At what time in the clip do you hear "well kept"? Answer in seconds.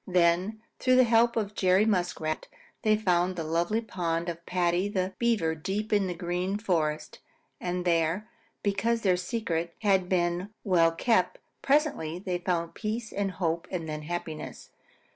10.63-11.37